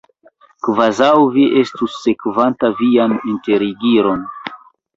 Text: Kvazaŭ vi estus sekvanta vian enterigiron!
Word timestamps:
Kvazaŭ 0.67 1.09
vi 1.35 1.43
estus 1.59 1.99
sekvanta 2.07 2.73
vian 2.81 3.17
enterigiron! 3.35 4.29